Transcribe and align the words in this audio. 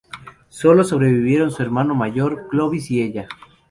Solo 0.49 0.83
sobrevivieron 0.83 1.51
su 1.51 1.61
hermano 1.61 1.93
mayor 1.93 2.47
Clovis 2.49 2.89
y 2.89 3.03
ella. 3.03 3.27